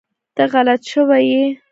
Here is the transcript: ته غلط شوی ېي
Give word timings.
ته 0.35 0.43
غلط 0.51 0.81
شوی 0.91 1.23
ېي 1.35 1.45